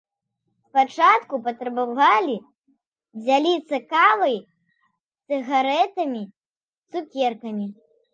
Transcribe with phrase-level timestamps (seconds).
[0.67, 2.37] Спачатку патрабавалі
[3.25, 4.37] дзяліцца кавай,
[5.27, 6.23] цыгарэтамі,
[6.95, 7.67] цукеркамі.